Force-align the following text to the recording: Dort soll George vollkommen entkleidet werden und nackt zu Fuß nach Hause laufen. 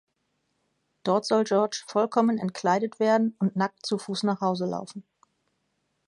Dort 1.03 1.25
soll 1.27 1.43
George 1.43 1.83
vollkommen 1.85 2.39
entkleidet 2.39 2.99
werden 2.99 3.35
und 3.37 3.55
nackt 3.55 3.85
zu 3.85 3.99
Fuß 3.99 4.23
nach 4.23 4.41
Hause 4.41 4.65
laufen. 4.65 5.03